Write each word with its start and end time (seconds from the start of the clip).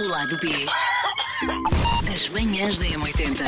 O 0.00 0.08
lado 0.08 0.34
B 0.38 0.48
das 2.10 2.30
manhãs 2.30 2.78
da 2.78 2.86
M80. 2.86 3.44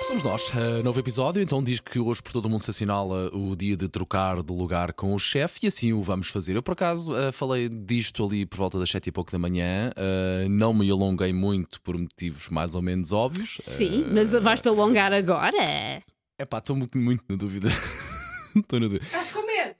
Somos 0.00 0.22
nós, 0.22 0.48
uh, 0.48 0.82
novo 0.82 0.98
episódio, 0.98 1.42
então 1.42 1.62
diz 1.62 1.78
que 1.78 1.98
hoje 1.98 2.22
por 2.22 2.32
todo 2.32 2.46
o 2.46 2.48
mundo 2.48 2.64
se 2.64 2.70
assinala 2.70 3.28
o 3.34 3.54
dia 3.54 3.76
de 3.76 3.86
trocar 3.86 4.42
de 4.42 4.50
lugar 4.50 4.94
com 4.94 5.14
o 5.14 5.18
chefe 5.18 5.66
e 5.66 5.68
assim 5.68 5.92
o 5.92 6.00
vamos 6.00 6.28
fazer. 6.28 6.56
Eu 6.56 6.62
por 6.62 6.72
acaso 6.72 7.12
uh, 7.12 7.30
falei 7.30 7.68
disto 7.68 8.24
ali 8.24 8.46
por 8.46 8.56
volta 8.56 8.78
das 8.78 8.88
sete 8.88 9.08
e 9.08 9.12
pouco 9.12 9.30
da 9.30 9.38
manhã, 9.38 9.90
uh, 9.90 10.48
não 10.48 10.72
me 10.72 10.90
alonguei 10.90 11.34
muito 11.34 11.82
por 11.82 11.98
motivos 11.98 12.48
mais 12.48 12.74
ou 12.74 12.80
menos 12.80 13.12
óbvios. 13.12 13.56
Sim, 13.58 14.06
mas 14.10 14.32
vais-te 14.32 14.68
alongar 14.68 15.12
agora? 15.12 16.02
É 16.38 16.44
pá, 16.48 16.58
estou 16.58 16.74
muito, 16.74 16.96
muito 16.96 17.24
na 17.28 17.36
dúvida. 17.36 17.68
Estou 18.56 18.80
na 18.80 18.86
dúvida. 18.86 19.04
Estás 19.04 19.30
com 19.30 19.44
medo? 19.44 19.74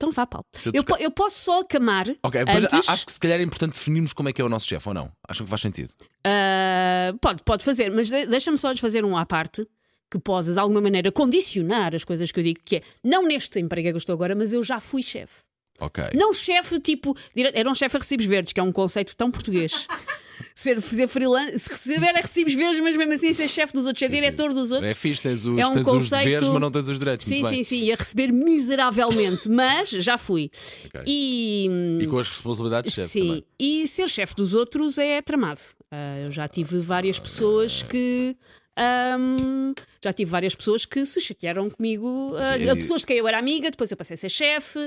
Então 0.00 0.10
vá, 0.10 0.26
Paulo. 0.26 0.46
Eu 0.64 0.72
Eu, 0.74 0.96
eu 0.98 1.10
posso 1.10 1.36
só 1.44 1.60
acamar 1.60 2.06
Ok, 2.22 2.42
depois 2.42 2.64
antes. 2.64 2.88
acho 2.88 3.04
que 3.04 3.12
se 3.12 3.20
calhar 3.20 3.38
é 3.38 3.42
importante 3.42 3.72
definirmos 3.74 4.14
como 4.14 4.30
é 4.30 4.32
que 4.32 4.40
é 4.40 4.44
o 4.44 4.48
nosso 4.48 4.66
chefe 4.66 4.88
ou 4.88 4.94
não. 4.94 5.12
Acham 5.28 5.44
que 5.44 5.50
faz 5.50 5.60
sentido? 5.60 5.92
Ah, 6.26 7.12
pode, 7.20 7.42
pode 7.42 7.62
fazer, 7.62 7.90
mas 7.90 8.08
de- 8.08 8.24
deixa-me 8.26 8.56
só 8.56 8.74
fazer 8.76 9.04
um 9.04 9.14
à 9.14 9.26
parte 9.26 9.66
que 10.10 10.18
pode 10.18 10.54
de 10.54 10.58
alguma 10.58 10.80
maneira 10.80 11.12
condicionar 11.12 11.94
as 11.94 12.02
coisas 12.02 12.32
que 12.32 12.40
eu 12.40 12.44
digo, 12.44 12.60
que 12.64 12.76
é 12.76 12.82
não 13.04 13.24
neste 13.26 13.60
emprego 13.60 13.88
que 13.88 13.92
eu 13.94 13.98
estou 13.98 14.14
agora, 14.14 14.34
mas 14.34 14.54
eu 14.54 14.64
já 14.64 14.80
fui 14.80 15.02
chefe. 15.02 15.42
Ok. 15.80 16.02
Não 16.14 16.32
chefe 16.32 16.80
tipo. 16.80 17.14
Era 17.54 17.68
um 17.70 17.74
chefe 17.74 17.96
a 17.96 18.00
recibos 18.00 18.24
verdes, 18.26 18.52
que 18.54 18.60
é 18.60 18.62
um 18.62 18.72
conceito 18.72 19.14
tão 19.16 19.30
português. 19.30 19.86
Ser 20.54 20.80
fazer 20.80 21.08
freelance, 21.08 21.58
se 21.58 21.70
receber 21.70 22.06
é 22.16 22.20
recibos 22.20 22.54
verdes, 22.54 22.80
mas 22.80 22.96
mesmo 22.96 23.12
assim 23.14 23.32
ser 23.32 23.48
chefe 23.48 23.72
dos 23.72 23.86
outros, 23.86 24.00
ser 24.00 24.10
diretor 24.10 24.52
dos 24.52 24.70
outros. 24.72 24.90
É 24.90 24.94
fixe, 24.94 25.22
tens 25.22 25.44
os, 25.44 25.58
É 25.58 25.66
um 25.66 25.72
tens 25.74 25.86
os 25.86 25.92
conceito- 25.92 26.24
deveres, 26.24 26.48
mas 26.48 26.60
não 26.60 26.70
tens 26.70 26.88
os 26.88 26.98
direitos. 26.98 27.26
Sim, 27.26 27.44
sim, 27.44 27.62
sim, 27.62 27.84
e 27.84 27.92
a 27.92 27.96
receber 27.96 28.32
miseravelmente, 28.32 29.48
mas 29.48 29.88
já 29.90 30.16
fui. 30.18 30.50
Ok. 30.86 31.02
E. 31.06 31.68
E 32.02 32.06
com 32.06 32.18
as 32.18 32.28
responsabilidades 32.28 32.92
de 32.92 32.96
chefe 33.00 33.08
Sim, 33.12 33.26
também. 33.26 33.44
e 33.58 33.86
ser 33.86 34.08
chefe 34.08 34.34
dos 34.34 34.54
outros 34.54 34.98
é 34.98 35.20
tramado. 35.22 35.60
Ah, 35.90 36.18
eu 36.20 36.30
já 36.30 36.46
tive 36.48 36.78
várias 36.80 37.18
pessoas 37.18 37.82
que. 37.82 38.36
ahm, 38.76 39.72
já 40.02 40.12
tive 40.12 40.30
várias 40.30 40.54
pessoas 40.54 40.84
que 40.86 41.04
se 41.04 41.20
chatearam 41.20 41.68
comigo, 41.68 42.32
E- 42.58 42.74
pessoas 42.74 43.02
de 43.02 43.06
quem 43.06 43.18
eu 43.18 43.28
era 43.28 43.38
amiga, 43.38 43.70
depois 43.70 43.90
eu 43.90 43.96
passei 43.96 44.14
a 44.14 44.18
ser 44.18 44.28
chefe 44.30 44.84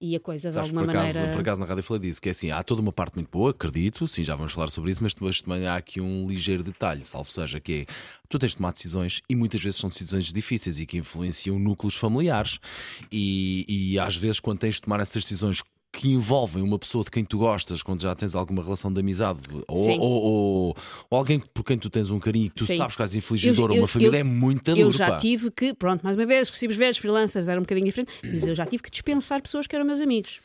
e 0.00 0.14
a 0.14 0.20
coisa 0.20 0.48
de 0.48 0.54
Sabes 0.54 0.68
alguma 0.70 0.84
por 0.84 0.90
acaso, 0.96 1.14
maneira. 1.14 1.32
por 1.32 1.40
acaso 1.40 1.60
na 1.60 1.66
rádio 1.66 1.82
falei 1.82 2.02
disso, 2.02 2.20
que 2.22 2.28
é 2.28 2.32
assim, 2.32 2.50
há 2.50 2.62
toda 2.62 2.80
uma 2.80 2.92
parte 2.92 3.14
muito 3.16 3.28
boa, 3.30 3.50
acredito, 3.50 4.06
sim, 4.06 4.22
já 4.22 4.34
vamos 4.36 4.52
falar 4.52 4.68
sobre 4.70 4.92
isso, 4.92 5.02
mas 5.02 5.14
depois 5.14 5.42
também 5.42 5.66
há 5.66 5.76
aqui 5.76 6.00
um 6.00 6.26
ligeiro 6.28 6.62
detalhe, 6.62 7.04
salvo 7.04 7.30
seja, 7.30 7.58
que 7.60 7.86
é 7.88 7.92
tu 8.28 8.38
tens 8.38 8.50
de 8.52 8.56
tomar 8.58 8.72
decisões 8.72 9.20
e 9.28 9.34
muitas 9.34 9.60
vezes 9.62 9.78
são 9.78 9.90
decisões 9.90 10.32
difíceis 10.32 10.78
e 10.80 10.86
que 10.86 10.96
influenciam 10.96 11.58
núcleos 11.58 11.96
familiares. 11.96 12.58
E, 13.10 13.64
e 13.68 13.98
às 13.98 14.16
vezes, 14.16 14.40
quando 14.40 14.60
tens 14.60 14.76
de 14.76 14.82
tomar 14.82 15.00
essas 15.00 15.22
decisões 15.22 15.62
que 15.92 16.08
envolvem 16.10 16.62
uma 16.62 16.78
pessoa 16.78 17.04
de 17.04 17.10
quem 17.10 17.22
tu 17.22 17.38
gostas, 17.38 17.82
quando 17.82 18.00
já 18.00 18.14
tens 18.14 18.34
alguma 18.34 18.62
relação 18.62 18.90
de 18.92 18.98
amizade, 19.00 19.40
ou, 19.68 19.90
ou, 19.90 20.00
ou- 20.00 20.76
ou 21.10 21.18
alguém 21.18 21.38
por 21.52 21.62
quem 21.62 21.76
tu 21.76 21.90
tens 21.90 22.08
um 22.08 22.18
carinho 22.18 22.48
que 22.48 22.54
tu 22.56 22.64
Sim. 22.64 22.78
sabes 22.78 22.96
que 22.96 23.02
és 23.02 23.14
infligidor 23.14 23.70
a 23.70 23.74
Eu- 23.74 23.80
uma 23.80 23.84
eu- 23.84 23.88
família, 23.88 24.16
eu- 24.16 24.20
é 24.20 24.22
muito 24.24 24.70
Eu 24.70 24.76
duro, 24.76 24.92
já 24.96 25.08
pá. 25.10 25.16
tive 25.16 25.50
que, 25.50 25.74
pronto, 25.74 26.02
mais 26.02 26.16
uma 26.16 26.24
vez, 26.24 26.48
recibos 26.48 26.76
verdes, 26.76 26.98
freelancers 26.98 27.46
era 27.46 27.60
um 27.60 27.62
bocadinho 27.62 27.84
diferente, 27.86 28.10
mas 28.24 28.46
eu 28.48 28.54
já 28.54 28.64
tive 28.64 28.82
que 28.82 28.90
dispensar 28.90 29.42
pessoas 29.42 29.66
que 29.66 29.76
eram 29.76 29.84
meus 29.84 30.00
amigos. 30.00 30.40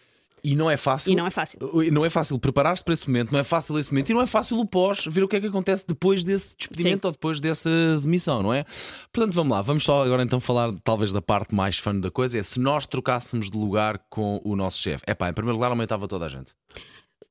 E 0.47 0.55
não 0.55 0.71
é 0.71 0.77
fácil. 0.77 1.11
E 1.11 1.15
não 1.15 1.27
é 1.27 1.29
fácil. 1.29 1.59
Não 1.91 2.05
é 2.05 2.09
fácil 2.09 2.39
preparar-se 2.39 2.81
para 2.81 2.93
esse 2.93 3.05
momento, 3.05 3.33
não 3.33 3.39
é 3.39 3.43
fácil 3.43 3.77
esse 3.77 3.91
momento 3.91 4.09
e 4.11 4.13
não 4.13 4.21
é 4.21 4.25
fácil 4.25 4.57
o 4.57 4.65
pós, 4.65 5.05
ver 5.05 5.21
o 5.21 5.27
que 5.27 5.35
é 5.35 5.41
que 5.41 5.47
acontece 5.47 5.85
depois 5.85 6.23
desse 6.23 6.55
despedimento 6.57 7.01
Sim. 7.01 7.07
ou 7.07 7.11
depois 7.11 7.41
dessa 7.41 7.69
demissão, 8.01 8.41
não 8.41 8.53
é? 8.53 8.63
Portanto, 9.11 9.33
vamos 9.33 9.51
lá, 9.51 9.61
vamos 9.61 9.83
só 9.83 10.05
agora 10.05 10.23
então 10.23 10.39
falar 10.39 10.73
talvez 10.85 11.11
da 11.11 11.21
parte 11.21 11.53
mais 11.53 11.77
fã 11.77 11.93
da 11.93 12.09
coisa: 12.09 12.39
é 12.39 12.43
se 12.43 12.61
nós 12.61 12.85
trocássemos 12.85 13.51
de 13.51 13.57
lugar 13.57 13.99
com 14.09 14.39
o 14.41 14.55
nosso 14.55 14.79
chefe. 14.79 15.03
É 15.05 15.13
pá, 15.13 15.27
em 15.27 15.33
primeiro 15.33 15.57
lugar 15.57 15.69
aumentava 15.69 16.07
toda 16.07 16.25
a 16.25 16.29
gente. 16.29 16.53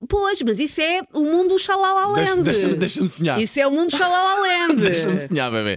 Pois, 0.08 0.40
mas 0.42 0.58
isso 0.60 0.80
é 0.80 1.00
o 1.12 1.20
mundo 1.22 1.58
Xalala 1.58 2.14
Deixa- 2.14 2.34
Land. 2.34 2.42
deixa-me- 2.44 2.74
deixa-me 2.76 3.08
sonhar. 3.08 3.40
Isso 3.40 3.60
é 3.60 3.66
o 3.66 3.70
mundo 3.70 3.90
Xalala 3.96 4.40
Land. 4.68 4.80
Deixa-me 4.82 5.18
sonhar, 5.18 5.50
bebê. 5.50 5.76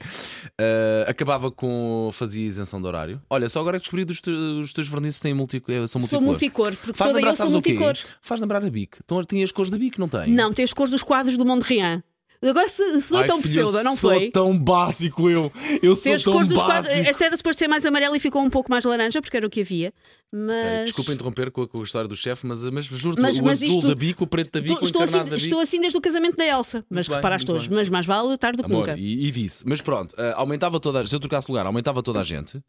Ah, 0.58 1.06
acabava 1.10 1.50
com. 1.52 2.10
fazia 2.14 2.46
isenção 2.46 2.82
de 2.82 2.88
horário. 2.88 3.22
Olha, 3.30 3.48
só 3.50 3.60
agora 3.62 3.78
é 3.78 3.80
que 3.80 3.84
descobri 3.84 4.04
dos 4.06 4.20
te- 4.22 4.30
os 4.30 4.74
teus 4.74 4.88
vernizes 4.88 5.20
têm 5.20 5.34
multi, 5.34 5.58
eh, 5.68 5.88
são 5.88 6.00
multicor. 6.00 6.08
Sou 6.10 6.22
multicor, 6.22 6.76
porque 6.76 6.94
Faz 6.98 7.10
toda 7.10 7.14
lembrar, 7.16 7.32
eu 7.32 7.36
sou 7.38 7.50
multicor. 7.50 7.94
Faz 8.22 8.42
lembrar 8.42 8.64
a 8.66 8.70
BIC. 8.70 8.98
Então, 9.04 9.24
tinha 9.24 9.44
as 9.44 9.52
cores 9.52 9.72
da 9.72 9.78
BIC, 9.78 9.98
não 10.00 10.10
tem? 10.10 10.32
Não, 10.32 10.52
tem 10.54 10.64
as 10.66 10.74
cores 10.74 10.92
dos 10.92 11.02
quadros 11.04 11.38
do 11.38 11.46
Mondrian. 11.46 12.04
Agora 12.42 12.68
se, 12.70 13.02
se 13.02 13.12
não 13.12 13.20
é 13.22 13.26
tão 13.28 13.42
filho, 13.42 13.52
pseudo, 13.66 13.78
eu 13.80 13.84
não 13.84 13.98
sou 13.98 14.12
foi? 14.12 14.32
tão 14.32 14.58
básico 14.58 15.30
eu. 15.30 15.52
Eu 15.84 15.94
sou 15.96 16.18
tão 16.18 16.34
básico. 16.36 16.60
quadros. 16.64 16.92
Esta 16.94 17.26
era 17.26 17.36
suposto 17.38 17.60
ser 17.60 17.68
mais 17.68 17.86
amarela 17.86 18.16
e 18.16 18.20
ficou 18.20 18.42
um 18.42 18.50
pouco 18.50 18.70
mais 18.72 18.86
laranja, 18.86 19.22
porque 19.22 19.36
era 19.36 19.46
o 19.46 19.50
que 19.50 19.62
havia. 19.62 19.94
Mas. 20.32 20.86
Desculpa 20.86 21.12
interromper 21.12 21.50
com 21.52 21.64
a, 21.64 21.68
com 21.68 21.80
a 21.80 21.84
história 21.84 22.08
do 22.08 22.16
chefe, 22.16 22.46
mas, 22.46 22.64
mas 22.66 22.86
juro-te, 22.86 23.20
Mas- 23.22 23.40
o 23.40 23.44
mas 23.44 23.62
azul 23.64 23.78
isto- 23.80 23.88
da 23.88 23.96
bico, 23.96 24.24
o 24.24 24.28
preto 24.28 24.52
da 24.54 24.62
bico, 24.62 24.86
Estou, 24.86 25.02
o 25.02 25.04
assim, 25.04 25.18
da 25.18 25.24
bico. 25.24 25.36
estou 25.36 25.60
assim 25.60 25.82
desde 25.82 25.98
o 25.98 26.02
casamento 26.02 26.38
da 26.38 26.46
Elsa, 26.46 26.86
mas 26.90 27.08
bem, 27.08 27.16
reparaste 27.18 27.48
muito 27.50 27.60
hoje. 27.60 27.68
bem. 27.70 27.78
Mas 27.80 27.90
mais 27.90 28.06
vale 28.06 28.38
tarde 28.38 28.58
do 28.58 28.64
que 28.64 28.72
nunca. 28.72 28.96
e, 28.98 29.28
e 29.28 29.32
disse, 29.32 29.64
mas 29.68 29.82
pronto, 29.82 30.16
ah, 30.18 30.34
aumentava 30.36 30.80
toda 30.80 31.02
a 31.02 31.06
se 31.06 31.14
eu 31.16 31.20
trocasse 31.20 31.50
lugar, 31.50 31.66
aumentava 31.66 32.04
toda 32.04 32.20
a 32.20 32.24
gente, 32.24 32.62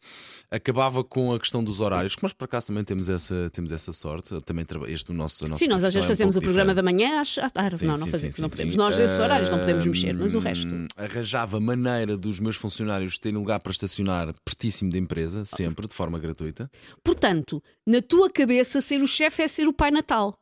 acabava 0.50 1.04
com 1.04 1.32
a 1.34 1.38
questão 1.38 1.62
dos 1.62 1.80
horários, 1.80 2.16
que 2.16 2.22
nós 2.22 2.32
por 2.32 2.46
acaso 2.46 2.68
também 2.68 2.82
temos 2.82 3.08
essa, 3.10 3.48
temos 3.52 3.70
essa 3.72 3.92
sorte, 3.92 4.34
também 4.44 4.64
este 4.88 5.10
o 5.10 5.14
nosso, 5.14 5.44
a 5.44 5.48
nossa 5.48 5.58
Sim, 5.62 5.68
nós 5.68 5.84
às 5.84 5.92
vezes 5.92 5.96
é 5.96 6.06
um 6.06 6.08
fazemos 6.08 6.36
o 6.36 6.40
programa 6.40 6.72
diferente. 6.74 6.98
da 6.98 7.04
manhã 7.06 7.20
às- 7.20 7.38
à 7.38 7.50
tarde. 7.50 7.76
Sim, 7.76 7.86
não, 7.86 7.94
sim, 7.96 8.00
não 8.00 8.08
fazemos, 8.10 8.34
sim, 8.36 8.42
não 8.42 8.48
podemos. 8.48 8.74
Nós 8.74 8.98
nesses 8.98 9.18
horários 9.18 9.50
não 9.50 9.58
podemos 9.60 9.86
mexer, 9.86 10.14
mas 10.14 10.34
o 10.34 10.38
resto. 10.38 10.68
Arranjava 10.96 11.60
maneira 11.60 12.16
dos 12.16 12.40
meus 12.40 12.56
funcionários 12.56 13.18
terem 13.18 13.38
lugar 13.38 13.60
para 13.60 13.72
estacionar 13.72 14.34
pertíssimo 14.44 14.90
da 14.90 14.98
empresa, 14.98 15.44
sempre, 15.44 15.86
de 15.86 15.94
forma 15.94 16.18
gratuita. 16.18 16.70
Portanto, 17.02 17.62
na 17.86 18.02
tua 18.02 18.30
cabeça, 18.30 18.80
ser 18.80 19.00
o 19.02 19.06
chefe 19.06 19.42
é 19.42 19.48
ser 19.48 19.68
o 19.68 19.72
Pai 19.72 19.90
Natal. 19.90 20.36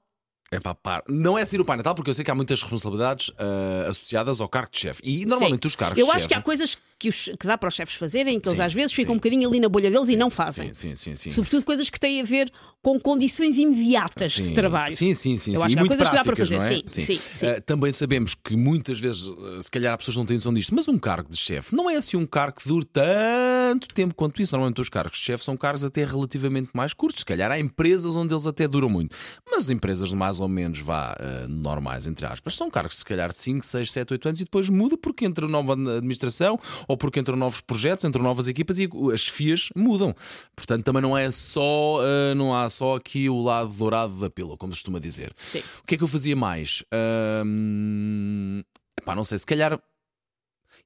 É 0.51 0.59
pá, 0.59 0.75
par. 0.75 1.03
Não 1.09 1.37
é 1.37 1.45
ser 1.45 1.61
o 1.61 1.65
Pai 1.65 1.77
Natal, 1.77 1.95
porque 1.95 2.09
eu 2.09 2.15
sei 2.15 2.25
que 2.25 2.31
há 2.31 2.35
muitas 2.35 2.63
responsabilidades 2.63 3.31
ah, 3.39 3.89
associadas 3.89 4.41
ao 4.41 4.49
cargo 4.49 4.71
de 4.73 4.79
chefe. 4.79 5.03
E 5.05 5.27
normalmente 5.27 5.63
Sim. 5.63 5.69
os 5.69 5.77
cargos 5.77 5.99
Eu 5.99 6.11
acho 6.11 6.27
que 6.27 6.35
há 6.35 6.41
coisas 6.41 6.79
que, 6.99 7.09
os- 7.09 7.31
que 7.39 7.47
dá 7.47 7.57
para 7.57 7.69
os 7.69 7.75
chefes 7.75 7.95
fazerem 7.95 8.41
que 8.41 8.49
eles 8.49 8.57
Sim, 8.59 8.65
às 8.65 8.75
vezes 8.75 8.93
ficam 8.93 9.13
sim. 9.13 9.17
um 9.17 9.21
bocadinho 9.21 9.49
ali 9.49 9.61
na 9.61 9.69
bolha 9.69 9.91
deles 9.91 10.09
e 10.09 10.17
não 10.17 10.29
fazem. 10.31 10.73
Sim, 10.75 10.97
sim, 10.97 11.15
sim. 11.15 11.31
Sobretudo 11.31 11.65
coisas 11.65 11.89
que 11.89 11.99
têm 12.01 12.21
a 12.21 12.25
ver 12.25 12.51
com 12.83 12.99
condições 12.99 13.57
imediatas 13.59 14.33
de 14.33 14.53
trabalho. 14.55 14.95
Sim, 14.97 15.15
sim, 15.15 15.39
sim. 15.39 15.55
Eu 15.55 15.63
acho 15.63 15.77
que 15.77 15.83
há 15.83 15.87
coisas 15.87 16.09
que 16.09 16.15
dá 16.17 16.25
para 16.25 16.37
fazer. 16.37 16.57
é? 16.57 16.61
Sim, 16.61 16.83
sim. 16.87 17.47
Ah, 17.47 17.61
também 17.61 17.93
sabemos 17.93 18.35
que 18.35 18.57
muitas 18.57 18.99
vezes, 18.99 19.27
ah, 19.27 19.63
se 19.63 19.71
calhar, 19.71 19.95
há 19.95 19.97
pessoas 19.99 20.17
não 20.17 20.27
têm 20.27 20.37
noção 20.37 20.53
disto, 20.53 20.75
mas 20.75 20.89
um 20.89 20.99
cargo 20.99 21.31
de 21.31 21.37
chefe 21.37 21.75
não 21.75 21.89
é 21.89 21.97
assim 21.97 22.17
um 22.17 22.27
cargo 22.27 22.59
que 22.61 22.67
dure 22.69 22.85
tanto 22.85 23.89
tempo 23.95 24.15
quanto 24.15 24.41
isso. 24.43 24.53
Normalmente 24.53 24.81
os 24.81 24.89
cargos 24.89 25.19
de 25.19 25.25
chefe 25.25 25.45
são 25.45 25.57
cargos 25.57 25.85
até 25.85 26.05
relativamente 26.05 26.71
mais 26.75 26.93
curtos. 26.93 27.21
Se 27.21 27.25
calhar 27.27 27.51
há 27.51 27.59
empresas 27.59 28.17
onde 28.17 28.33
eles 28.35 28.47
até 28.47 28.67
duram 28.67 28.89
muito. 28.89 29.15
Mas 29.51 29.69
empresas 29.71 30.13
mais 30.13 30.41
ou 30.41 30.49
menos 30.49 30.81
vá 30.81 31.17
ah, 31.19 31.47
normais, 31.49 32.07
entre 32.07 32.27
aspas, 32.27 32.55
são 32.55 32.71
cargos 32.71 32.97
se 32.99 33.05
calhar 33.05 33.31
de 33.31 33.37
5, 33.37 33.65
6, 33.65 33.93
7, 33.93 34.13
8 34.15 34.29
anos 34.29 34.41
e 34.41 34.45
depois 34.45 34.69
muda 34.69 34.97
porque 34.97 35.25
entra 35.25 35.47
nova 35.47 35.75
administração 35.75 36.59
ou 36.89 36.97
porque 36.97 37.21
entram 37.21 37.37
novos 37.37 37.61
projetos, 37.61 38.05
entram 38.05 38.25
novas 38.25 38.49
equipas 38.49 38.79
e 38.79 38.89
as 39.15 39.29
FIAs 39.29 39.69
mudam. 39.77 40.15
Portanto, 40.57 40.83
também 40.83 41.03
não 41.03 41.17
é 41.17 41.31
só, 41.31 41.99
ah, 42.01 42.35
não 42.35 42.57
há 42.57 42.69
só 42.69 42.97
aqui 42.97 43.29
o 43.29 43.41
lado 43.41 43.69
dourado 43.69 44.15
da 44.19 44.31
pílula, 44.31 44.57
como 44.57 44.73
se 44.73 44.79
costuma 44.81 44.99
dizer. 44.99 45.33
Sim. 45.37 45.63
O 45.83 45.87
que 45.87 45.95
é 45.95 45.99
que 45.99 46.05
eu 46.05 46.09
fazia 46.09 46.35
mais? 46.35 46.83
Ahm, 46.91 48.63
epá, 49.01 49.15
não 49.15 49.25
sei, 49.25 49.39
se 49.39 49.47
calhar 49.47 49.79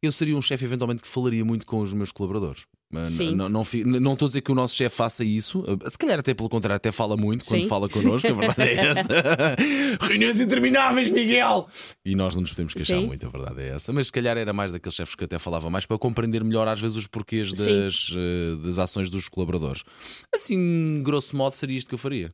eu 0.02 0.10
seria 0.12 0.36
um 0.36 0.42
chefe 0.42 0.64
eventualmente 0.64 1.00
que 1.02 1.08
falaria 1.08 1.44
muito 1.44 1.64
com 1.66 1.78
os 1.80 1.92
meus 1.92 2.10
colaboradores. 2.12 2.64
Sim. 3.06 3.34
Não, 3.34 3.48
não, 3.48 3.64
fi- 3.64 3.84
não 3.84 4.12
estou 4.12 4.26
a 4.26 4.28
dizer 4.28 4.42
que 4.42 4.52
o 4.52 4.54
nosso 4.54 4.76
chefe 4.76 4.94
faça 4.94 5.24
isso, 5.24 5.64
se 5.90 5.96
calhar 5.96 6.18
até 6.18 6.34
pelo 6.34 6.50
contrário, 6.50 6.76
até 6.76 6.92
fala 6.92 7.16
muito 7.16 7.42
quando 7.42 7.62
Sim. 7.62 7.68
fala 7.68 7.88
connosco, 7.88 8.28
a 8.28 8.32
verdade 8.34 8.62
é 8.68 8.74
essa. 8.74 9.08
Reuniões 10.06 10.40
intermináveis, 10.40 11.08
Miguel! 11.08 11.66
E 12.04 12.14
nós 12.14 12.34
não 12.34 12.42
nos 12.42 12.50
podemos 12.50 12.74
queixar 12.74 12.98
Sim. 13.00 13.06
muito, 13.06 13.24
a 13.26 13.30
verdade 13.30 13.62
é 13.62 13.68
essa. 13.68 13.94
Mas 13.94 14.08
se 14.08 14.12
calhar 14.12 14.36
era 14.36 14.52
mais 14.52 14.72
daqueles 14.72 14.94
chefes 14.94 15.14
que 15.14 15.24
até 15.24 15.38
falava 15.38 15.70
mais 15.70 15.86
para 15.86 15.96
compreender 15.96 16.44
melhor 16.44 16.68
às 16.68 16.82
vezes 16.82 16.96
os 16.98 17.06
porquês 17.06 17.50
das, 17.56 18.10
eh, 18.14 18.56
das 18.62 18.78
ações 18.78 19.08
dos 19.08 19.26
colaboradores. 19.26 19.84
Assim, 20.34 21.02
grosso 21.02 21.34
modo, 21.34 21.54
seria 21.54 21.78
isto 21.78 21.88
que 21.88 21.94
eu 21.94 21.98
faria. 21.98 22.30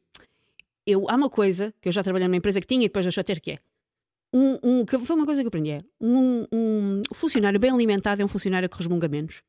Eu, 0.84 1.04
há 1.08 1.14
uma 1.14 1.28
coisa 1.30 1.72
que 1.80 1.88
eu 1.88 1.92
já 1.92 2.02
trabalhei 2.02 2.26
numa 2.26 2.36
empresa 2.36 2.60
que 2.60 2.66
tinha 2.66 2.84
e 2.84 2.88
depois 2.88 3.04
deixou 3.04 3.22
de 3.22 3.26
ter 3.26 3.40
que 3.40 3.52
é. 3.52 3.58
Um, 4.32 4.58
um- 4.62 4.84
que 4.84 4.98
foi 4.98 5.16
uma 5.16 5.24
coisa 5.24 5.40
que 5.40 5.46
eu 5.46 5.48
aprendi: 5.48 5.70
é 5.70 5.80
um, 6.00 6.44
um 6.52 7.02
funcionário 7.14 7.58
bem 7.58 7.70
alimentado 7.70 8.20
é 8.20 8.24
um 8.24 8.28
funcionário 8.28 8.68
que 8.68 8.76
resmunga 8.76 9.08
menos. 9.08 9.42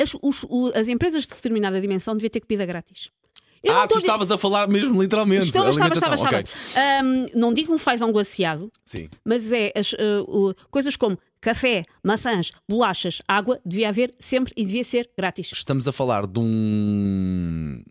As, 0.00 0.14
os- 0.22 0.44
o- 0.48 0.72
as 0.74 0.88
empresas 0.88 1.24
de 1.24 1.34
determinada 1.34 1.80
dimensão 1.80 2.14
deviam 2.14 2.30
ter 2.30 2.40
comida 2.40 2.64
grátis. 2.66 3.10
Eu 3.62 3.74
ah, 3.74 3.86
tu 3.86 3.96
estavas 3.96 4.30
a 4.30 4.36
falar 4.36 4.68
mesmo 4.68 5.00
literalmente. 5.00 5.46
Estou, 5.46 5.66
estava, 5.68 5.94
estava, 5.94 6.14
estava. 6.16 6.36
Ok. 6.38 6.44
Ahm, 6.76 7.26
não 7.34 7.52
digo 7.52 7.72
um 7.72 7.78
fazão 7.78 8.12
glaciado, 8.12 8.70
Sim. 8.84 9.08
mas 9.24 9.52
é 9.52 9.72
as, 9.74 9.94
ah, 9.94 10.22
o- 10.28 10.54
coisas 10.70 10.96
como 10.96 11.18
café, 11.40 11.84
maçãs, 12.02 12.50
bolachas, 12.68 13.22
água, 13.28 13.58
devia 13.64 13.88
haver 13.88 14.14
sempre 14.18 14.52
e 14.56 14.64
devia 14.66 14.84
ser 14.84 15.08
grátis. 15.16 15.50
Estamos 15.52 15.86
a 15.88 15.92
falar 15.92 16.26
de 16.26 16.38
um. 16.40 17.82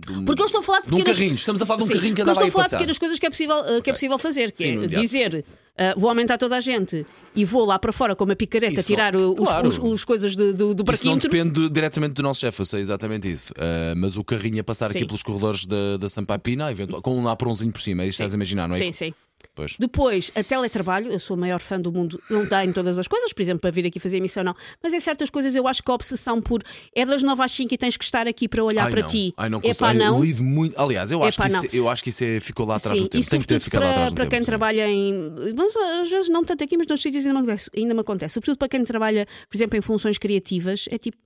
De 0.00 0.12
um, 0.12 0.24
Porque 0.24 0.42
eu 0.42 0.46
estou 0.46 0.60
a 0.60 0.64
falar 0.64 0.80
de 0.80 0.88
de 0.88 0.94
um 0.94 0.96
pequenas- 0.98 1.16
carrinho. 1.18 1.34
Estamos 1.34 1.62
a 1.62 1.66
falar 1.66 1.78
de 1.78 1.84
um 1.84 1.86
Sim, 1.86 1.92
carrinho 1.94 2.14
que 2.14 2.20
porque 2.22 2.28
eu 2.28 2.32
andava 2.32 2.46
estou 2.46 2.48
a 2.48 2.64
falar 2.64 2.64
de 2.68 2.70
pequenas 2.76 2.98
coisas 2.98 3.18
que 3.18 3.26
é 3.26 3.30
possível, 3.30 3.56
uh, 3.58 3.82
que 3.82 3.90
é 3.90 3.92
possível 3.92 4.18
fazer, 4.18 4.50
que 4.52 4.58
Sim, 4.58 4.84
é 4.84 4.86
dizer. 4.86 5.44
uh, 5.78 6.00
vou 6.00 6.08
aumentar 6.08 6.38
toda 6.38 6.56
a 6.56 6.60
gente 6.60 7.06
e 7.34 7.44
vou 7.44 7.64
lá 7.64 7.78
para 7.78 7.92
fora 7.92 8.16
com 8.16 8.24
uma 8.24 8.34
picareta 8.36 8.80
Isso 8.80 8.86
tirar 8.86 9.12
não- 9.14 9.30
os, 9.32 9.36
claro. 9.48 9.68
os, 9.68 9.78
os 9.78 10.04
coisas 10.04 10.34
de- 10.36 10.52
do, 10.52 10.74
do 10.74 10.92
Isso 10.92 11.06
não 11.06 11.18
depende 11.18 11.50
do- 11.50 11.70
diretamente 11.70 12.14
do 12.14 12.22
nosso 12.22 12.40
chefe, 12.40 12.60
eu 12.60 12.66
sei 12.66 12.80
exatamente 12.80 13.30
isso. 13.30 13.52
Ah, 13.58 13.94
mas 13.96 14.16
o 14.16 14.24
carrinho 14.24 14.60
a 14.60 14.64
passar 14.64 14.88
Sim. 14.90 14.98
aqui 14.98 15.06
pelos 15.06 15.22
corredores 15.22 15.66
da, 15.66 15.96
da 15.98 16.08
Sampaio 16.08 16.40
Pina, 16.40 16.70
eventual, 16.70 17.00
com 17.02 17.16
um 17.16 17.28
apronzinho 17.28 17.70
por 17.72 17.80
cima, 17.80 18.02
é 18.02 18.06
que 18.06 18.10
estás 18.10 18.32
a 18.32 18.36
imaginar, 18.36 18.68
não 18.68 18.74
é? 18.74 18.78
Sim, 18.78 18.92
sim. 18.92 19.14
Pois. 19.54 19.76
Depois, 19.78 20.30
a 20.34 20.42
teletrabalho, 20.44 21.10
eu 21.12 21.18
sou 21.18 21.34
a 21.34 21.36
maior 21.40 21.58
fã 21.60 21.78
do 21.80 21.92
mundo, 21.92 22.20
não 22.30 22.46
dá 22.46 22.64
em 22.64 22.72
todas 22.72 22.96
as 22.98 23.06
coisas, 23.08 23.32
por 23.32 23.42
exemplo, 23.42 23.60
para 23.60 23.70
vir 23.70 23.86
aqui 23.86 23.98
fazer 24.00 24.16
emissão, 24.18 24.42
não. 24.44 24.54
Mas 24.82 24.92
em 24.92 25.00
certas 25.00 25.28
coisas 25.28 25.54
eu 25.54 25.66
acho 25.68 25.82
que 25.82 25.90
a 25.90 25.94
obsessão 25.94 26.40
por 26.40 26.60
é 26.94 27.04
das 27.04 27.22
9 27.22 27.42
às 27.42 27.52
5 27.52 27.74
e 27.74 27.76
tens 27.78 27.96
que 27.96 28.04
estar 28.04 28.26
aqui 28.26 28.48
para 28.48 28.62
olhar 28.64 28.84
Ai, 28.84 28.90
para 28.90 29.00
não. 29.02 29.08
ti. 29.08 29.32
Ai, 29.36 29.48
não 29.50 29.60
é 29.62 29.74
pá, 29.74 29.94
eu 29.94 29.98
não. 29.98 30.22
lido 30.22 30.42
muito. 30.42 30.78
Aliás, 30.80 31.10
eu, 31.10 31.22
É 31.24 31.28
acho, 31.28 31.38
pá, 31.38 31.46
que 31.46 31.52
não. 31.52 31.64
isso, 31.64 31.76
eu 31.76 31.88
acho 31.90 32.02
que 32.02 32.08
isso 32.10 32.24
é- 32.24 32.40
ficou 32.40 32.64
lá 32.66 32.76
atrás 32.76 32.96
Sim, 32.96 33.04
do 33.04 33.08
tempo. 33.08 33.28
Tem 33.28 33.40
que 33.40 33.46
ter 33.46 33.54
sobretudo 33.60 33.64
ficado 33.64 33.80
lá 33.82 33.86
para, 33.88 33.92
atrás 33.94 34.10
do 34.10 34.14
para 34.14 34.24
tempo. 34.24 34.30
quem 34.30 34.40
sim. 34.40 34.46
trabalha 34.46 34.88
em. 34.88 35.32
Mas 35.56 35.76
às 35.76 36.10
vezes 36.10 36.28
não 36.30 36.44
tanto 36.44 36.64
aqui, 36.64 36.76
mas 36.76 36.86
nos 36.86 37.02
sítios 37.02 37.26
ainda 37.26 37.38
me, 37.38 37.44
acontece, 37.44 37.70
ainda 37.76 37.94
me 37.94 38.00
acontece. 38.00 38.34
Sobretudo 38.34 38.58
para 38.58 38.68
quem 38.68 38.82
trabalha, 38.84 39.26
por 39.48 39.56
exemplo, 39.56 39.76
em 39.76 39.80
funções 39.80 40.16
criativas, 40.18 40.86
é 40.90 40.96
tipo. 40.98 41.16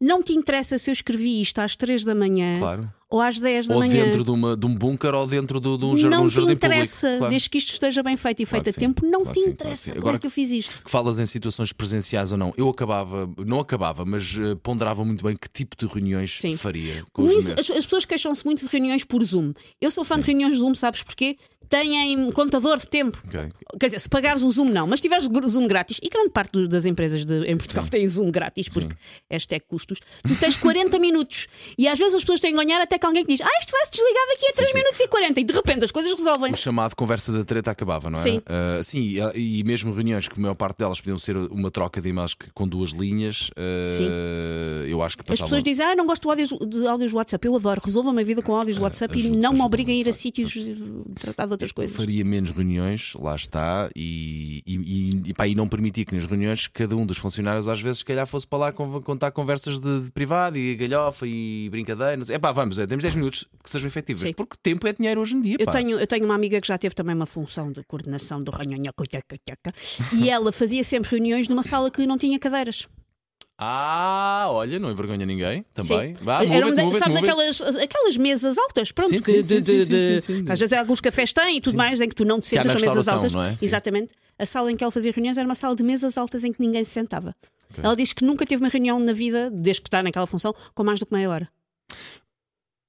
Não 0.00 0.20
te 0.22 0.32
interessa 0.32 0.76
se 0.76 0.90
eu 0.90 0.92
escrevi 0.92 1.40
isto 1.40 1.60
às 1.60 1.76
3 1.76 2.02
da 2.04 2.16
manhã 2.16 2.58
Claro. 2.58 2.92
Ou 3.14 3.20
às 3.20 3.38
10 3.38 3.68
da 3.68 3.74
Ou 3.74 3.80
manhã. 3.80 4.04
dentro 4.06 4.24
de, 4.24 4.30
uma, 4.32 4.56
de 4.56 4.66
um 4.66 4.74
bunker 4.74 5.14
ou 5.14 5.24
dentro 5.24 5.60
de, 5.60 5.78
de 5.78 5.84
um 5.84 5.96
jardim, 5.96 6.16
não 6.16 6.28
te 6.28 6.34
jardim 6.34 6.52
interessa, 6.52 7.00
público. 7.06 7.18
Claro. 7.18 7.30
desde 7.30 7.48
que 7.50 7.58
isto 7.58 7.72
esteja 7.72 8.02
bem 8.02 8.16
feito 8.16 8.42
e 8.42 8.46
Claro 8.46 8.64
feito 8.64 8.74
a 8.74 8.76
que 8.76 8.80
sim, 8.86 8.92
tempo, 8.92 9.06
não 9.06 9.22
claro 9.22 9.32
te 9.38 9.42
sim, 9.44 9.50
interessa 9.50 9.84
claro 9.84 9.94
como 10.00 10.08
Agora- 10.08 10.16
é 10.16 10.18
que 10.18 10.26
eu 10.26 10.30
fiz 10.30 10.50
isto. 10.50 10.84
que 10.84 10.90
falas 10.90 11.18
em 11.20 11.26
situações 11.26 11.72
presenciais 11.72 12.32
ou 12.32 12.38
não, 12.38 12.52
eu 12.56 12.68
acabava, 12.68 13.30
não 13.46 13.60
acabava, 13.60 14.04
mas 14.04 14.36
eh, 14.36 14.56
ponderava 14.62 15.04
muito 15.04 15.22
bem 15.24 15.36
que 15.36 15.48
tipo 15.48 15.76
de 15.76 15.86
reuniões 15.86 16.40
Sim. 16.40 16.56
faria 16.56 17.04
com 17.12 17.22
meus. 17.22 17.46
as, 17.50 17.70
as 17.70 17.84
pessoas 17.84 18.04
queixam-se 18.04 18.44
muito 18.44 18.64
de 18.66 18.72
reuniões 18.72 19.04
por 19.04 19.22
Zoom. 19.22 19.52
Eu 19.80 19.90
sou 19.92 20.02
fã 20.04 20.18
de 20.18 20.26
reuniões 20.26 20.54
de 20.54 20.58
Zoom, 20.60 20.74
sabes 20.74 21.02
porquê? 21.04 21.36
Têm 21.68 22.30
contador 22.32 22.78
de 22.78 22.86
tempo. 22.88 23.20
Ok. 23.28 23.40
Quer 23.78 23.86
dizer, 23.86 23.98
se 23.98 24.08
pagares 24.08 24.42
o 24.42 24.50
Zoom, 24.50 24.66
não, 24.66 24.86
mas 24.86 25.00
se 25.00 25.02
tiveres 25.02 25.28
Zoom 25.50 25.66
grátis, 25.66 25.98
e 26.02 26.08
grande 26.08 26.30
parte 26.30 26.66
das 26.68 26.84
empresas 26.84 27.24
de- 27.24 27.44
em 27.46 27.56
Portugal 27.56 27.86
têm 27.88 28.06
Zoom 28.06 28.30
grátis, 28.30 28.68
porque 28.68 28.94
hashtag 29.30 29.64
custos, 29.68 29.98
tu 30.26 30.36
tens 30.36 30.56
40 30.56 30.98
minutos. 31.00 31.48
E 31.76 31.88
às 31.88 31.98
vezes 31.98 32.14
as 32.14 32.20
pessoas 32.22 32.40
têm 32.40 32.52
que 32.54 32.64
ganhar 32.64 32.80
até 32.80 32.98
que 32.98 33.06
alguém 33.06 33.24
que 33.24 33.32
diz: 33.32 33.40
Ah, 33.40 33.48
isto 33.60 33.70
vai-se 33.72 33.90
desligar 33.92 34.22
daqui 34.28 34.46
a 34.46 34.52
3 34.54 34.68
sim. 34.70 34.78
minutos 34.78 35.00
e 35.00 35.08
40. 35.08 35.40
E 35.40 35.44
de 35.44 35.52
repente 35.52 35.84
as 35.84 35.90
coisas 35.90 36.12
O 36.12 36.16
resolvem-se. 36.16 36.60
chamado 36.60 36.94
conversa 36.94 37.32
da 37.32 37.44
treta 37.44 37.70
acabava, 37.72 38.08
não 38.10 38.18
é? 38.18 38.22
Sim. 38.22 38.40
Ah, 38.46 38.80
sim, 38.82 39.00
e, 39.34 39.58
e 39.60 39.64
mesmo 39.64 39.92
reuniões 39.92 40.28
que 40.28 40.38
a 40.38 40.42
maior 40.42 40.54
parte 40.54 40.78
delas 40.78 41.00
podiam 41.00 41.18
ser 41.18 41.36
uma 41.36 41.70
troca 41.70 42.00
de 42.00 42.08
e-mails 42.08 42.36
com 42.54 42.68
duas 42.68 42.90
linhas, 42.92 43.50
ah, 43.56 43.88
Sim. 43.88 44.08
eu 44.88 45.02
acho 45.02 45.16
que 45.18 45.24
As 45.32 45.40
pessoas 45.40 45.62
dizem, 45.62 45.84
ah, 45.84 45.96
não 45.96 46.06
gosto 46.06 46.22
de 46.22 46.28
áudios, 46.28 46.50
de 46.68 46.86
áudios 46.86 47.12
WhatsApp. 47.12 47.46
Eu 47.46 47.56
adoro, 47.56 47.80
resolvam-me 47.84 48.22
a 48.22 48.24
vida 48.24 48.42
com 48.42 48.54
áudios 48.54 48.76
do 48.76 48.82
WhatsApp 48.82 49.16
e 49.16 49.20
ajuda- 49.20 49.34
não 49.36 49.50
me 49.50 49.56
ajuda 49.56 49.64
obriguem 49.66 49.96
a 49.96 50.00
ir 50.00 50.08
a 50.08 50.12
sítios 50.12 50.56
eh, 50.56 50.74
tratar 51.18 51.46
de 51.46 51.53
outras 51.54 51.72
coisas. 51.72 51.96
Faria 51.96 52.24
menos 52.24 52.50
reuniões, 52.50 53.14
lá 53.18 53.34
está, 53.34 53.88
e, 53.96 54.62
e, 54.66 55.20
e, 55.30 55.34
pá, 55.34 55.46
e 55.48 55.54
não 55.54 55.68
permitia 55.68 56.04
que 56.04 56.14
nas 56.14 56.26
reuniões 56.26 56.66
cada 56.66 56.96
um 56.96 57.06
dos 57.06 57.18
funcionários 57.18 57.68
às 57.68 57.80
vezes, 57.80 57.98
se 57.98 58.04
calhar, 58.04 58.26
fosse 58.26 58.46
para 58.46 58.58
lá 58.58 58.72
con- 58.72 59.00
contar 59.02 59.30
conversas 59.30 59.80
de, 59.80 60.02
de 60.02 60.10
privado 60.10 60.58
e 60.58 60.74
galhofa 60.76 61.26
e 61.26 61.68
brincadeira. 61.70 62.22
É 62.28 62.38
pá, 62.38 62.52
vamos, 62.52 62.78
é, 62.78 62.86
temos 62.86 63.02
10 63.02 63.14
minutos 63.16 63.46
que 63.62 63.70
sejam 63.70 63.88
efetivas, 63.88 64.22
Sim. 64.22 64.32
porque 64.32 64.56
tempo 64.62 64.86
é 64.86 64.92
dinheiro 64.92 65.20
hoje 65.20 65.34
em 65.36 65.40
dia. 65.40 65.56
Eu 65.58 65.66
pá. 65.66 65.72
tenho, 65.72 65.98
eu 65.98 66.06
tenho 66.06 66.24
uma 66.24 66.34
amiga 66.34 66.60
que 66.60 66.68
já 66.68 66.76
teve 66.78 66.94
também 66.94 67.14
uma 67.14 67.26
função 67.26 67.72
de 67.72 67.82
coordenação 67.84 68.42
do 68.42 68.50
ranhonhoco 68.50 69.04
e 70.12 70.30
ela 70.30 70.52
fazia 70.52 70.82
sempre 70.84 71.10
reuniões 71.10 71.48
numa 71.48 71.62
sala 71.62 71.90
que 71.90 72.06
não 72.06 72.18
tinha 72.18 72.38
cadeiras. 72.38 72.88
Ah, 73.58 74.46
olha, 74.50 74.78
não 74.78 74.90
envergonha 74.90 75.24
ninguém 75.24 75.64
também. 75.72 76.16
Sim. 76.16 76.24
Vá, 76.24 76.44
Eram 76.44 76.68
move-te, 76.68 76.74
de- 76.76 76.82
move-te, 76.82 76.98
sabes 76.98 77.14
move-te. 77.14 77.30
aquelas, 77.30 77.76
aquelas 77.76 78.16
mesas 78.16 78.58
altas, 78.58 78.92
pronto, 78.92 79.10
Sim, 79.10 79.18
que 79.20 79.42
sim, 79.42 79.60
de- 79.60 79.60
de- 79.60 79.84
de- 80.42 80.52
às 80.52 80.58
vezes 80.58 80.72
alguns 80.72 81.00
cafés 81.00 81.32
têm 81.32 81.56
e 81.56 81.60
tudo 81.60 81.76
mais, 81.76 82.00
em 82.00 82.08
que 82.08 82.14
tu 82.14 82.24
não 82.24 82.40
te 82.40 82.48
sentas 82.48 82.66
na 82.66 82.78
a 82.78 82.80
mesas 82.90 83.08
altas. 83.08 83.32
não 83.32 83.42
é? 83.42 83.56
Exatamente. 83.60 84.12
A 84.38 84.44
sala 84.44 84.70
em 84.72 84.76
que 84.76 84.82
ela 84.82 84.90
fazia 84.90 85.12
reuniões 85.12 85.38
era 85.38 85.46
uma 85.46 85.54
sala 85.54 85.74
de 85.76 85.82
mesas 85.84 86.18
altas 86.18 86.42
em 86.44 86.52
que 86.52 86.60
ninguém 86.60 86.84
se 86.84 86.90
sentava. 86.92 87.34
Ela 87.82 87.94
diz 87.96 88.12
que 88.12 88.24
nunca 88.24 88.44
teve 88.46 88.62
uma 88.62 88.68
reunião 88.68 88.98
na 89.00 89.12
vida, 89.12 89.50
desde 89.50 89.82
que 89.82 89.88
está 89.88 90.02
naquela 90.02 90.26
função, 90.26 90.54
com 90.74 90.84
mais 90.84 90.98
do 91.00 91.06
que 91.06 91.12
meia 91.14 91.28
hora. 91.30 91.48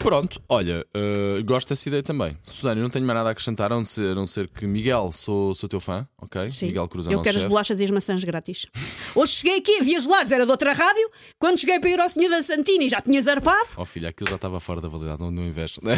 Pronto, 0.06 0.40
olha, 0.48 0.86
eh, 0.94 1.42
gosto 1.42 1.70
dessa 1.70 1.90
ideia 1.90 2.04
também. 2.04 2.38
Susana, 2.44 2.80
eu 2.80 2.84
não 2.84 2.92
tenho 2.92 3.04
mais 3.08 3.18
nada 3.18 3.30
a 3.30 3.32
acrescentar, 3.32 3.72
a 3.72 3.76
não 3.76 3.84
ser, 3.84 4.12
a 4.12 4.14
não 4.14 4.28
ser 4.28 4.48
que 4.48 4.68
Miguel, 4.68 5.12
sou, 5.12 5.52
sou 5.56 5.68
teu 5.68 5.80
fã, 5.80 6.08
ok? 6.22 6.48
Sim. 6.52 6.68
Miguel 6.68 6.88
Cruz 6.88 7.08
é 7.08 7.10
Eu 7.10 7.14
nosso 7.14 7.24
quero 7.24 7.38
as 7.38 7.42
chefe. 7.42 7.50
bolachas 7.50 7.82
e 7.82 7.84
as 7.86 7.90
maçãs 7.90 8.24
grátis. 8.24 8.68
Hoje 9.16 9.32
cheguei 9.32 9.58
aqui, 9.58 9.80
havia 9.80 10.00
gelados, 10.00 10.32
era 10.32 10.46
de 10.46 10.52
outra 10.52 10.74
rádio. 10.74 11.10
Quando 11.40 11.60
cheguei 11.60 11.80
para 11.80 11.90
ir 11.90 12.00
ao 12.00 12.08
Senhor 12.08 12.30
da 12.30 12.44
Santini 12.44 12.88
já 12.88 13.02
tinha 13.02 13.20
zarpado. 13.20 13.68
Oh 13.78 13.86
filha, 13.86 14.10
aquilo 14.10 14.30
já 14.30 14.36
estava 14.36 14.60
fora 14.60 14.80
da 14.80 14.88
validade, 14.88 15.20
não, 15.20 15.32
não 15.32 15.42
investo. 15.42 15.82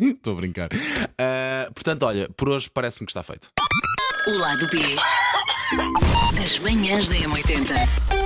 Estou 0.00 0.34
a 0.34 0.36
brincar. 0.36 0.68
Eh, 1.18 1.68
portanto, 1.74 2.04
olha, 2.04 2.30
por 2.36 2.48
hoje 2.50 2.70
parece-me 2.72 3.06
que 3.06 3.10
está 3.10 3.24
feito. 3.24 3.48
O 4.28 4.38
lado 4.38 4.68
B 4.68 4.78
das 6.40 6.60
manhãs 6.60 7.08
da 7.08 7.16
M80. 7.16 8.17